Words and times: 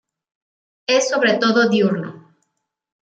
Es 0.87 1.09
sobre 1.09 1.35
todo 1.37 1.69
diurno. 1.69 2.33